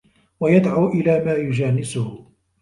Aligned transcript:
وَيَدْعُو 0.39 0.87
إلَى 0.87 1.23
مَا 1.25 1.33
يُجَانِسُهُ 1.35 2.25